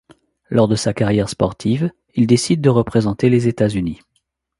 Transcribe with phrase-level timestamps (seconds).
[0.49, 3.99] Lors de sa carrière sportive il décide de représenter les États-Unis.